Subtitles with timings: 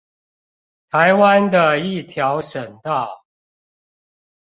[0.89, 3.23] 台灣的一條省道